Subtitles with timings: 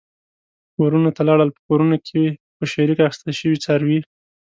[0.75, 2.21] کورونو ته لاړل، په کورونو کې
[2.57, 3.99] په شریکه اخیستل شوي څاروي.